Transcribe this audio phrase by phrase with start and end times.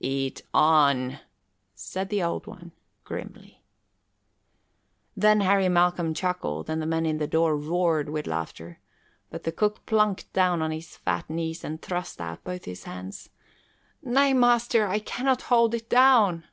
[0.00, 1.18] "Eat on,"
[1.74, 2.72] said the Old One
[3.04, 3.62] grimly.
[5.14, 8.80] Then Harry Malcolm chuckled and the men in the door roared with laughter,
[9.28, 13.28] but the cook plunked down on his fat knees and thrust out both his hands.
[14.02, 16.44] "Nay, master, I cannot hold it down!"